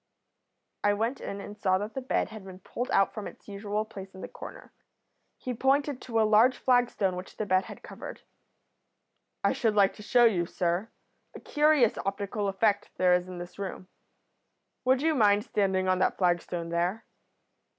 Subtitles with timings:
[0.83, 3.85] "I went in and saw that the bed had been pulled out from its usual
[3.85, 4.73] place in the corner.
[5.37, 8.21] He pointed to a large flagstone which the bed had covered.
[9.43, 10.89] "'I should like to show you, sir,
[11.35, 13.89] a curious optical effect there is in this room.
[14.85, 17.05] Would you mind standing on that flagstone there?'